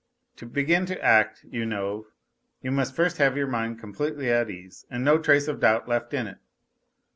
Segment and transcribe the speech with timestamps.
[0.37, 2.07] To begin to act, you know,
[2.63, 6.11] you must first have your mind completely at ease and no trace of doubt left
[6.11, 6.39] in it.